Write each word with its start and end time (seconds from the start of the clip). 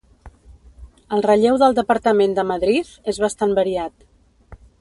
El 1.17 1.21
relleu 1.25 1.59
del 1.63 1.77
Departament 1.81 2.35
de 2.39 2.49
Madriz 2.53 2.93
és 3.15 3.23
bastant 3.29 3.57
variat. 3.63 4.09